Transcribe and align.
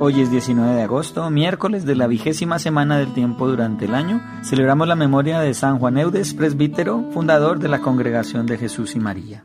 Hoy 0.00 0.20
es 0.20 0.30
19 0.30 0.76
de 0.76 0.82
agosto, 0.82 1.28
miércoles 1.28 1.84
de 1.84 1.96
la 1.96 2.06
vigésima 2.06 2.60
semana 2.60 2.98
del 2.98 3.12
tiempo 3.12 3.48
durante 3.48 3.86
el 3.86 3.96
año. 3.96 4.22
Celebramos 4.44 4.86
la 4.86 4.94
memoria 4.94 5.40
de 5.40 5.52
San 5.54 5.80
Juan 5.80 5.98
Eudes, 5.98 6.34
presbítero, 6.34 7.10
fundador 7.10 7.58
de 7.58 7.68
la 7.68 7.80
Congregación 7.80 8.46
de 8.46 8.58
Jesús 8.58 8.94
y 8.94 9.00
María. 9.00 9.44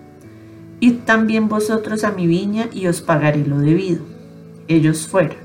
Id 0.83 1.01
también 1.05 1.47
vosotros 1.47 2.03
a 2.03 2.11
mi 2.11 2.25
viña 2.25 2.67
y 2.73 2.87
os 2.87 3.01
pagaré 3.01 3.45
lo 3.45 3.59
debido. 3.59 4.01
Ellos 4.67 5.05
fueron. 5.05 5.37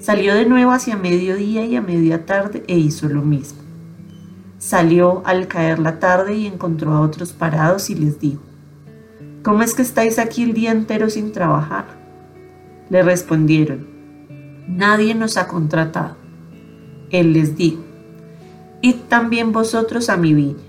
Salió 0.00 0.34
de 0.34 0.46
nuevo 0.46 0.72
hacia 0.72 0.96
mediodía 0.96 1.66
y 1.66 1.76
a 1.76 1.82
media 1.82 2.24
tarde 2.24 2.64
e 2.66 2.78
hizo 2.78 3.10
lo 3.10 3.20
mismo. 3.20 3.60
Salió 4.56 5.22
al 5.26 5.48
caer 5.48 5.78
la 5.78 5.98
tarde 5.98 6.34
y 6.34 6.46
encontró 6.46 6.92
a 6.92 7.02
otros 7.02 7.34
parados 7.34 7.90
y 7.90 7.94
les 7.94 8.18
dijo, 8.18 8.40
¿Cómo 9.42 9.62
es 9.62 9.74
que 9.74 9.82
estáis 9.82 10.18
aquí 10.18 10.44
el 10.44 10.54
día 10.54 10.70
entero 10.72 11.10
sin 11.10 11.32
trabajar? 11.32 11.84
Le 12.88 13.02
respondieron, 13.02 13.86
Nadie 14.66 15.14
nos 15.14 15.36
ha 15.36 15.46
contratado. 15.46 16.16
Él 17.10 17.34
les 17.34 17.54
dijo, 17.54 17.82
Id 18.80 18.96
también 19.08 19.52
vosotros 19.52 20.08
a 20.08 20.16
mi 20.16 20.32
viña. 20.32 20.65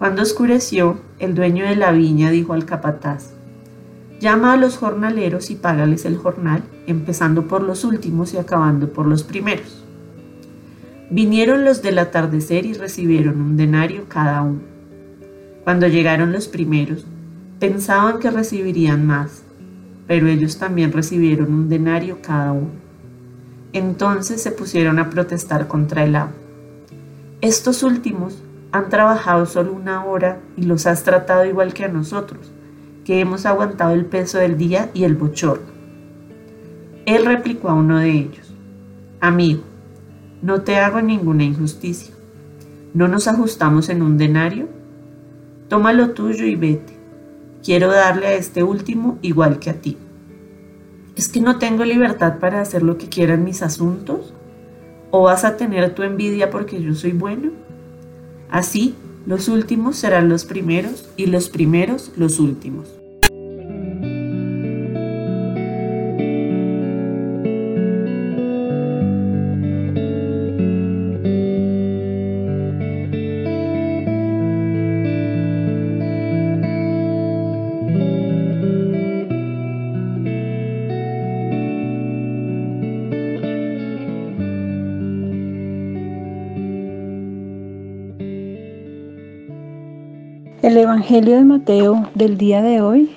Cuando 0.00 0.22
oscureció, 0.22 0.98
el 1.18 1.34
dueño 1.34 1.66
de 1.66 1.76
la 1.76 1.92
viña 1.92 2.30
dijo 2.30 2.54
al 2.54 2.64
capataz, 2.64 3.34
llama 4.18 4.54
a 4.54 4.56
los 4.56 4.78
jornaleros 4.78 5.50
y 5.50 5.56
págales 5.56 6.06
el 6.06 6.16
jornal, 6.16 6.62
empezando 6.86 7.46
por 7.46 7.62
los 7.62 7.84
últimos 7.84 8.32
y 8.32 8.38
acabando 8.38 8.94
por 8.94 9.04
los 9.04 9.24
primeros. 9.24 9.84
Vinieron 11.10 11.66
los 11.66 11.82
del 11.82 11.98
atardecer 11.98 12.64
y 12.64 12.72
recibieron 12.72 13.42
un 13.42 13.58
denario 13.58 14.06
cada 14.08 14.40
uno. 14.40 14.62
Cuando 15.64 15.86
llegaron 15.86 16.32
los 16.32 16.48
primeros, 16.48 17.04
pensaban 17.58 18.20
que 18.20 18.30
recibirían 18.30 19.06
más, 19.06 19.42
pero 20.06 20.28
ellos 20.28 20.56
también 20.56 20.92
recibieron 20.92 21.52
un 21.52 21.68
denario 21.68 22.22
cada 22.22 22.52
uno. 22.52 22.70
Entonces 23.74 24.40
se 24.40 24.50
pusieron 24.50 24.98
a 24.98 25.10
protestar 25.10 25.68
contra 25.68 26.04
el 26.04 26.16
amo. 26.16 26.32
Estos 27.42 27.82
últimos 27.82 28.42
han 28.72 28.88
trabajado 28.88 29.46
solo 29.46 29.72
una 29.72 30.04
hora 30.04 30.40
y 30.56 30.62
los 30.62 30.86
has 30.86 31.02
tratado 31.02 31.44
igual 31.44 31.74
que 31.74 31.84
a 31.84 31.88
nosotros, 31.88 32.52
que 33.04 33.20
hemos 33.20 33.46
aguantado 33.46 33.92
el 33.92 34.06
peso 34.06 34.38
del 34.38 34.56
día 34.56 34.90
y 34.94 35.04
el 35.04 35.16
bochorno. 35.16 35.70
Él 37.06 37.26
replicó 37.26 37.68
a 37.68 37.74
uno 37.74 37.98
de 37.98 38.10
ellos, 38.10 38.54
Amigo, 39.20 39.62
no 40.42 40.62
te 40.62 40.76
hago 40.76 41.02
ninguna 41.02 41.44
injusticia. 41.44 42.14
¿No 42.94 43.08
nos 43.08 43.28
ajustamos 43.28 43.88
en 43.88 44.02
un 44.02 44.16
denario? 44.16 44.68
Toma 45.68 45.92
lo 45.92 46.10
tuyo 46.10 46.46
y 46.46 46.56
vete. 46.56 46.98
Quiero 47.62 47.88
darle 47.92 48.28
a 48.28 48.32
este 48.32 48.62
último 48.62 49.18
igual 49.20 49.58
que 49.58 49.70
a 49.70 49.74
ti. 49.74 49.98
¿Es 51.16 51.28
que 51.28 51.40
no 51.40 51.58
tengo 51.58 51.84
libertad 51.84 52.38
para 52.38 52.62
hacer 52.62 52.82
lo 52.82 52.96
que 52.96 53.08
quieran 53.08 53.44
mis 53.44 53.62
asuntos? 53.62 54.32
¿O 55.10 55.24
vas 55.24 55.44
a 55.44 55.56
tener 55.56 55.94
tu 55.94 56.02
envidia 56.02 56.50
porque 56.50 56.80
yo 56.80 56.94
soy 56.94 57.12
bueno? 57.12 57.50
Así, 58.50 58.94
los 59.26 59.48
últimos 59.48 59.96
serán 59.96 60.28
los 60.28 60.44
primeros 60.44 61.08
y 61.16 61.26
los 61.26 61.48
primeros 61.50 62.10
los 62.16 62.38
últimos. 62.40 62.99
Evangelio 90.90 91.36
de 91.36 91.44
Mateo 91.44 92.08
del 92.16 92.36
día 92.36 92.62
de 92.62 92.80
hoy 92.80 93.10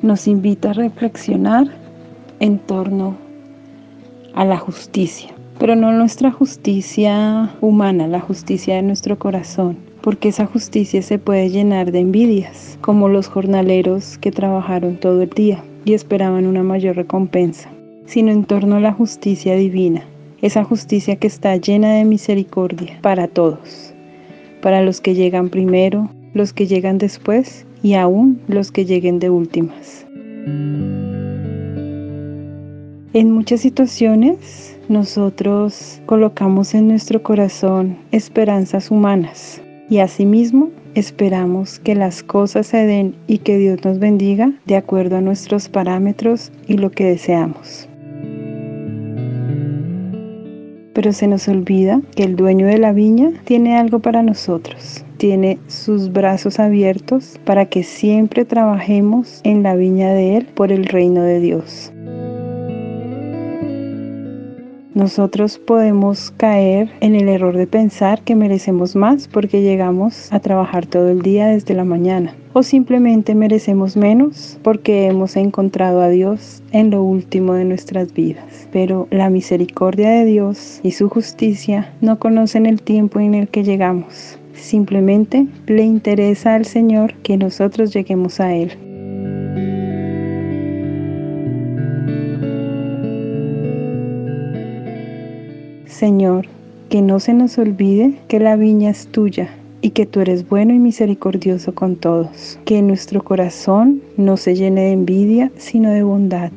nos 0.00 0.28
invita 0.28 0.70
a 0.70 0.74
reflexionar 0.74 1.66
en 2.38 2.60
torno 2.60 3.16
a 4.34 4.44
la 4.44 4.58
justicia, 4.58 5.30
pero 5.58 5.74
no 5.74 5.90
nuestra 5.90 6.30
justicia 6.30 7.52
humana, 7.60 8.06
la 8.06 8.20
justicia 8.20 8.76
de 8.76 8.82
nuestro 8.82 9.18
corazón, 9.18 9.76
porque 10.02 10.28
esa 10.28 10.46
justicia 10.46 11.02
se 11.02 11.18
puede 11.18 11.50
llenar 11.50 11.90
de 11.90 11.98
envidias, 11.98 12.78
como 12.80 13.08
los 13.08 13.26
jornaleros 13.26 14.16
que 14.18 14.30
trabajaron 14.30 14.98
todo 14.98 15.22
el 15.22 15.30
día 15.30 15.64
y 15.84 15.94
esperaban 15.94 16.46
una 16.46 16.62
mayor 16.62 16.94
recompensa, 16.94 17.70
sino 18.06 18.30
en 18.30 18.44
torno 18.44 18.76
a 18.76 18.80
la 18.80 18.92
justicia 18.92 19.56
divina, 19.56 20.04
esa 20.42 20.62
justicia 20.62 21.16
que 21.16 21.26
está 21.26 21.56
llena 21.56 21.94
de 21.94 22.04
misericordia 22.04 23.00
para 23.02 23.26
todos, 23.26 23.92
para 24.60 24.80
los 24.80 25.00
que 25.00 25.16
llegan 25.16 25.48
primero, 25.48 26.08
los 26.34 26.52
que 26.52 26.66
llegan 26.66 26.98
después 26.98 27.66
y 27.82 27.94
aún 27.94 28.40
los 28.48 28.70
que 28.72 28.84
lleguen 28.84 29.18
de 29.18 29.30
últimas. 29.30 30.06
En 33.14 33.30
muchas 33.30 33.60
situaciones 33.60 34.78
nosotros 34.88 36.00
colocamos 36.06 36.74
en 36.74 36.88
nuestro 36.88 37.22
corazón 37.22 37.98
esperanzas 38.10 38.90
humanas 38.90 39.60
y 39.90 39.98
asimismo 39.98 40.70
esperamos 40.94 41.78
que 41.78 41.94
las 41.94 42.22
cosas 42.22 42.68
se 42.68 42.86
den 42.86 43.14
y 43.26 43.38
que 43.38 43.58
Dios 43.58 43.84
nos 43.84 43.98
bendiga 43.98 44.52
de 44.66 44.76
acuerdo 44.76 45.16
a 45.16 45.20
nuestros 45.20 45.68
parámetros 45.68 46.50
y 46.66 46.78
lo 46.78 46.90
que 46.90 47.04
deseamos. 47.04 47.88
Pero 50.92 51.12
se 51.12 51.26
nos 51.26 51.48
olvida 51.48 52.00
que 52.14 52.24
el 52.24 52.36
dueño 52.36 52.66
de 52.66 52.78
la 52.78 52.92
viña 52.92 53.32
tiene 53.44 53.76
algo 53.76 54.00
para 54.00 54.22
nosotros 54.22 55.04
tiene 55.22 55.60
sus 55.68 56.10
brazos 56.10 56.58
abiertos 56.58 57.38
para 57.44 57.66
que 57.66 57.84
siempre 57.84 58.44
trabajemos 58.44 59.40
en 59.44 59.62
la 59.62 59.76
viña 59.76 60.12
de 60.12 60.36
Él 60.38 60.46
por 60.46 60.72
el 60.72 60.84
reino 60.84 61.22
de 61.22 61.38
Dios. 61.38 61.91
Nosotros 64.94 65.58
podemos 65.58 66.32
caer 66.36 66.90
en 67.00 67.14
el 67.14 67.30
error 67.30 67.56
de 67.56 67.66
pensar 67.66 68.20
que 68.22 68.34
merecemos 68.34 68.94
más 68.94 69.26
porque 69.26 69.62
llegamos 69.62 70.30
a 70.30 70.40
trabajar 70.40 70.84
todo 70.84 71.08
el 71.08 71.22
día 71.22 71.46
desde 71.46 71.72
la 71.72 71.84
mañana. 71.84 72.34
O 72.52 72.62
simplemente 72.62 73.34
merecemos 73.34 73.96
menos 73.96 74.58
porque 74.62 75.06
hemos 75.06 75.36
encontrado 75.36 76.02
a 76.02 76.10
Dios 76.10 76.62
en 76.72 76.90
lo 76.90 77.02
último 77.02 77.54
de 77.54 77.64
nuestras 77.64 78.12
vidas. 78.12 78.68
Pero 78.70 79.08
la 79.10 79.30
misericordia 79.30 80.10
de 80.10 80.26
Dios 80.26 80.80
y 80.82 80.90
su 80.90 81.08
justicia 81.08 81.94
no 82.02 82.18
conocen 82.18 82.66
el 82.66 82.82
tiempo 82.82 83.18
en 83.18 83.32
el 83.32 83.48
que 83.48 83.64
llegamos. 83.64 84.38
Simplemente 84.52 85.46
le 85.66 85.84
interesa 85.84 86.54
al 86.54 86.66
Señor 86.66 87.14
que 87.22 87.38
nosotros 87.38 87.94
lleguemos 87.94 88.40
a 88.40 88.54
Él. 88.54 88.91
Señor, 96.02 96.46
que 96.88 97.00
no 97.00 97.20
se 97.20 97.32
nos 97.32 97.58
olvide 97.58 98.14
que 98.26 98.40
la 98.40 98.56
viña 98.56 98.90
es 98.90 99.06
tuya 99.06 99.50
y 99.82 99.90
que 99.90 100.04
tú 100.04 100.18
eres 100.18 100.48
bueno 100.48 100.74
y 100.74 100.80
misericordioso 100.80 101.76
con 101.76 101.94
todos. 101.94 102.58
Que 102.64 102.82
nuestro 102.82 103.22
corazón 103.22 104.02
no 104.16 104.36
se 104.36 104.56
llene 104.56 104.80
de 104.80 104.92
envidia, 104.94 105.52
sino 105.58 105.90
de 105.90 106.02
bondad. 106.02 106.50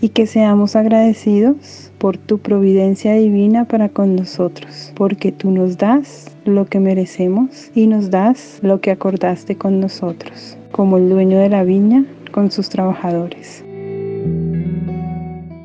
y 0.00 0.08
que 0.08 0.26
seamos 0.26 0.74
agradecidos 0.74 1.92
por 1.98 2.16
tu 2.16 2.38
providencia 2.38 3.12
divina 3.12 3.66
para 3.66 3.90
con 3.90 4.16
nosotros, 4.16 4.90
porque 4.94 5.32
tú 5.32 5.50
nos 5.50 5.76
das 5.76 6.28
lo 6.46 6.64
que 6.64 6.80
merecemos 6.80 7.70
y 7.74 7.88
nos 7.88 8.08
das 8.08 8.58
lo 8.62 8.80
que 8.80 8.90
acordaste 8.90 9.56
con 9.56 9.80
nosotros, 9.80 10.56
como 10.72 10.96
el 10.96 11.10
dueño 11.10 11.38
de 11.38 11.50
la 11.50 11.62
viña 11.62 12.06
con 12.32 12.50
sus 12.50 12.70
trabajadores. 12.70 13.62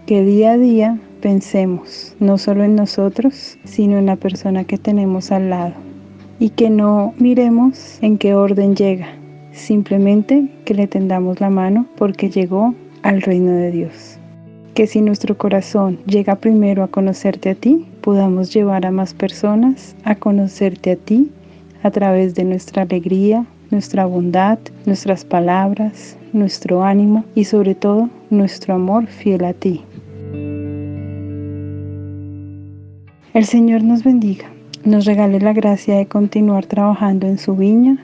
Que 0.08 0.26
día 0.26 0.52
a 0.52 0.58
día 0.58 1.00
pensemos 1.24 2.14
no 2.20 2.38
solo 2.38 2.66
en 2.66 2.76
nosotros, 2.76 3.58
sino 3.64 3.98
en 3.98 4.08
la 4.08 4.18
persona 4.18 4.66
que 4.66 4.78
tenemos 4.78 5.32
al 5.32 5.50
lado 5.50 5.74
y 6.38 6.50
que 6.50 6.70
no 6.70 7.14
miremos 7.18 7.98
en 8.02 8.18
qué 8.18 8.36
orden 8.36 8.76
llega, 8.76 9.08
simplemente 9.54 10.50
que 10.66 10.74
le 10.74 10.86
tendamos 10.86 11.40
la 11.40 11.50
mano 11.50 11.86
porque 11.96 12.30
llegó 12.30 12.76
al 13.04 13.22
reino 13.22 13.54
de 13.54 13.72
Dios. 13.72 14.18
Que 14.74 14.86
si 14.86 15.00
nuestro 15.00 15.38
corazón 15.38 15.98
llega 16.08 16.36
primero 16.36 16.84
a 16.84 16.90
conocerte 16.90 17.52
a 17.52 17.56
ti, 17.56 17.88
podamos 18.02 18.54
llevar 18.54 18.86
a 18.86 18.92
más 18.92 19.14
personas 19.14 19.96
a 20.04 20.16
conocerte 20.16 20.92
a 20.92 20.96
ti 20.98 21.32
a 21.84 21.92
través 21.92 22.36
de 22.36 22.44
nuestra 22.44 22.82
alegría, 22.82 23.46
nuestra 23.72 24.06
bondad, 24.06 24.60
nuestras 24.86 25.24
palabras, 25.24 26.18
nuestro 26.34 26.84
ánimo 26.84 27.24
y 27.34 27.46
sobre 27.46 27.76
todo 27.76 28.10
nuestro 28.30 28.74
amor 28.74 29.08
fiel 29.08 29.46
a 29.46 29.54
ti. 29.54 29.86
El 33.34 33.46
Señor 33.46 33.82
nos 33.82 34.04
bendiga, 34.04 34.46
nos 34.86 35.06
regale 35.06 35.40
la 35.40 35.54
gracia 35.54 35.96
de 35.98 36.06
continuar 36.06 36.68
trabajando 36.68 37.26
en 37.26 37.40
su 37.40 37.56
viña, 37.56 37.98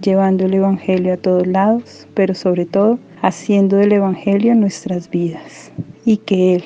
llevando 0.00 0.44
el 0.46 0.54
Evangelio 0.54 1.14
a 1.14 1.16
todos 1.16 1.48
lados, 1.48 2.06
pero 2.14 2.32
sobre 2.32 2.64
todo 2.64 3.00
haciendo 3.20 3.76
del 3.76 3.90
Evangelio 3.90 4.54
nuestras 4.54 5.10
vidas. 5.10 5.72
Y 6.04 6.18
que 6.18 6.54
Él 6.54 6.64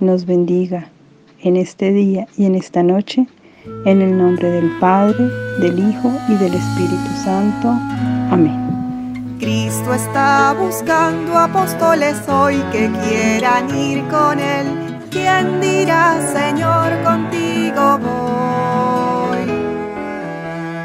nos 0.00 0.26
bendiga 0.26 0.88
en 1.40 1.54
este 1.54 1.92
día 1.92 2.26
y 2.36 2.46
en 2.46 2.56
esta 2.56 2.82
noche, 2.82 3.28
en 3.84 4.02
el 4.02 4.18
nombre 4.18 4.50
del 4.50 4.68
Padre, 4.80 5.28
del 5.60 5.78
Hijo 5.78 6.10
y 6.28 6.34
del 6.34 6.52
Espíritu 6.52 7.10
Santo. 7.24 7.68
Amén. 8.28 8.58
Cristo 9.38 9.94
está 9.94 10.52
buscando 10.58 11.38
apóstoles 11.38 12.16
hoy 12.28 12.56
que 12.72 12.90
quieran 13.04 13.70
ir 13.78 14.02
con 14.08 14.40
Él. 14.40 14.66
¿Quién 15.10 15.60
dirá, 15.60 16.20
Señor, 16.32 17.02
contigo 17.02 17.35
voy? 17.98 19.46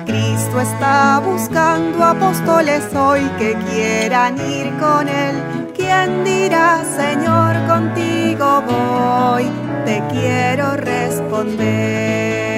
Cristo 0.05 0.59
está 0.61 1.19
buscando 1.19 2.03
apóstoles 2.03 2.83
hoy 2.93 3.21
que 3.39 3.55
quieran 3.69 4.37
ir 4.37 4.71
con 4.77 5.07
Él. 5.09 5.71
¿Quién 5.75 6.23
dirá, 6.23 6.83
Señor, 6.83 7.55
contigo 7.67 8.61
voy? 8.61 9.45
Te 9.85 10.03
quiero 10.11 10.75
responder. 10.77 12.50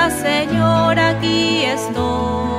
¿Quién 0.00 0.08
dirá, 0.08 0.10
Señor, 0.10 0.98
aquí 0.98 1.64
estoy? 1.64 2.50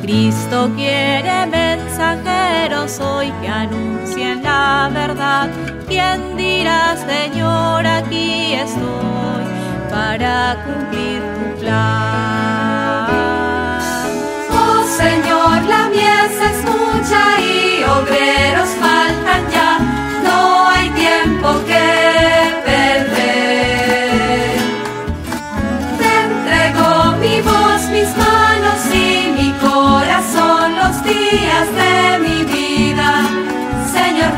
Cristo 0.00 0.70
quiere 0.74 1.46
mensajeros 1.46 2.98
hoy 2.98 3.30
que 3.42 3.48
anuncien 3.48 4.42
la 4.42 4.90
verdad. 4.92 5.50
¿Quién 5.86 6.34
dirá, 6.36 6.96
Señor, 6.96 7.86
aquí 7.86 8.54
estoy 8.54 9.44
para 9.90 10.56
cumplir 10.64 11.20
tu 11.20 11.60
plan? 11.60 12.67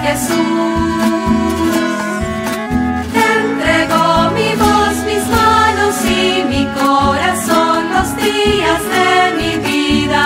Jesús. 0.02 0.36
Te 3.12 3.24
entrego 3.40 4.30
mi 4.34 4.54
voz, 4.56 4.96
mis 5.10 5.24
manos 5.28 5.94
y 6.04 6.44
mi 6.52 6.64
corazón 6.82 7.90
los 7.94 8.16
días 8.16 8.82
de 8.96 9.10
mi 9.38 9.52
vida, 9.70 10.22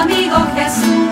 amigo 0.00 0.38
Jesús. 0.56 1.10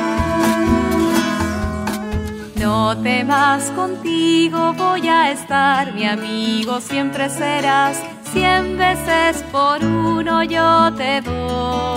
No 2.56 2.96
temas 2.98 3.70
contigo, 3.70 4.72
voy 4.74 5.08
a 5.08 5.30
estar, 5.32 5.92
mi 5.94 6.06
amigo 6.06 6.80
siempre 6.80 7.28
serás. 7.28 7.96
Cien 8.32 8.78
veces 8.78 9.42
por 9.50 9.84
uno 9.84 10.44
yo 10.44 10.92
te 10.94 11.20
doy. 11.20 11.89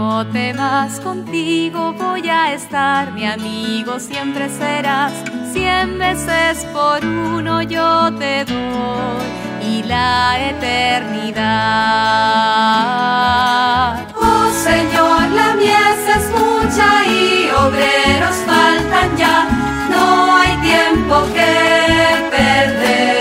No 0.00 0.24
temas 0.26 0.98
contigo, 1.00 1.92
voy 1.92 2.26
a 2.26 2.54
estar, 2.54 3.12
mi 3.12 3.26
amigo 3.26 4.00
siempre 4.00 4.48
serás. 4.48 5.12
Cien 5.52 5.98
veces 5.98 6.64
por 6.72 7.04
uno 7.04 7.60
yo 7.60 8.10
te 8.18 8.46
doy 8.46 9.22
y 9.62 9.82
la 9.82 10.38
eternidad. 10.52 11.36
Oh 14.16 14.48
Señor, 14.68 15.28
la 15.38 15.54
mies 15.60 16.02
es 16.16 16.30
mucha 16.30 17.04
y 17.06 17.50
obreros 17.50 18.36
faltan 18.46 19.14
ya, 19.18 19.46
no 19.90 20.34
hay 20.34 20.56
tiempo 20.62 21.26
que 21.34 21.52
perder. 22.30 23.19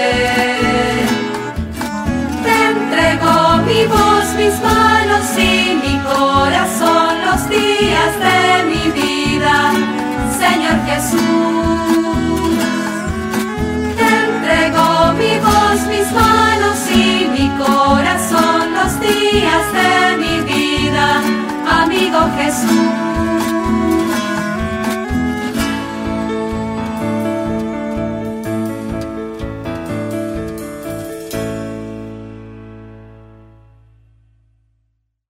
Mis 15.99 16.11
manos 16.13 16.77
y 16.91 17.27
mi 17.27 17.49
corazón 17.57 18.73
los 18.73 18.99
días 19.01 19.65
de 19.73 20.17
mi 20.17 20.41
vida, 20.41 21.21
amigo 21.81 22.19
Jesús. 22.37 23.18